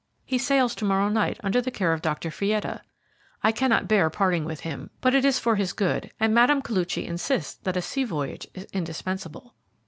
He 0.25 0.39
sails 0.39 0.73
to 0.73 0.83
morrow 0.85 1.09
night 1.09 1.39
under 1.43 1.61
the 1.61 1.69
care 1.69 1.93
of 1.93 2.01
Dr. 2.01 2.31
Fietta. 2.31 2.81
I 3.43 3.51
cannot 3.51 3.87
bear 3.87 4.09
parting 4.09 4.45
with 4.45 4.61
him, 4.61 4.89
but 4.99 5.13
it 5.13 5.23
is 5.23 5.37
for 5.37 5.57
his 5.57 5.73
good, 5.73 6.09
and 6.19 6.33
Mme. 6.33 6.61
Koluchy 6.61 7.05
insists 7.05 7.53
that 7.57 7.77
a 7.77 7.83
sea 7.83 8.03
voyage 8.05 8.47
is 8.55 8.63
indispensable." 8.73 9.53